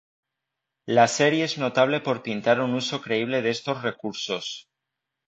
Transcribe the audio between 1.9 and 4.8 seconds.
por pintar un uso creíble de estos recursos.